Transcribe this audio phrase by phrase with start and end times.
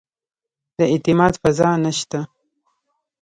[0.77, 2.19] د اعتماد فضا نه شته.